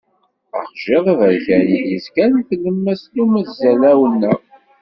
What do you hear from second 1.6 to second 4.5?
i d-yezgan di tlemmast n umazellaw-nneɣ.